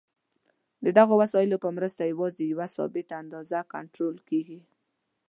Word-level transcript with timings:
د 0.83 0.85
دغو 0.97 1.13
وسایلو 1.23 1.61
په 1.63 1.69
مرسته 1.77 2.03
یوازې 2.11 2.43
یوه 2.45 2.67
ثابته 2.75 3.13
اندازه 3.23 3.59
کنټرول 3.73 4.17
کېږي. 4.29 4.59